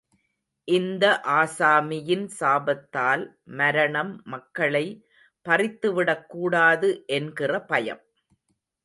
இந்த 0.67 1.03
ஆசாமியின் 1.33 2.23
சாபத்தால், 2.39 3.25
மரணம் 3.51 4.21
மகளை 4.25 4.83
பறித்துவிடக் 5.45 6.25
கூடாது 6.27 6.89
என்கிற 7.11 7.61
பயம். 7.65 8.03